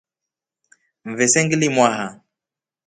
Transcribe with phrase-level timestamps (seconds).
[1.09, 2.07] Mvese nglimwaha.